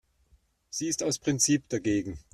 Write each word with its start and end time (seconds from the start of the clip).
Sie 0.71 0.87
ist 0.87 1.03
aus 1.03 1.19
Prinzip 1.19 1.69
dagegen. 1.69 2.17